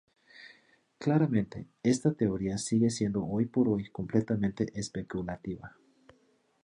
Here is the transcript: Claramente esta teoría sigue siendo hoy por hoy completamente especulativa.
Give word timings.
Claramente 0.97 1.67
esta 1.83 2.13
teoría 2.15 2.57
sigue 2.57 2.89
siendo 2.89 3.23
hoy 3.27 3.45
por 3.45 3.69
hoy 3.69 3.91
completamente 3.91 4.71
especulativa. 4.73 5.75